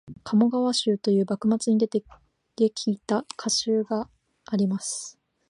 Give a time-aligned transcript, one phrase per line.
[0.25, 2.01] 「鴨川集」という幕末にでき
[3.05, 4.09] た歌集が
[4.45, 5.19] あります